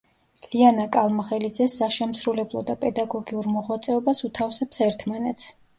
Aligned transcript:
ლიანა 0.53 0.87
კალმახელიძე 0.95 1.67
საშემსრულებლო 1.75 2.65
და 2.71 2.79
პედაგოგიურ 2.87 3.53
მოღვაწეობას 3.59 4.27
უთავსებს 4.33 4.89
ერთმანეთს. 4.91 5.51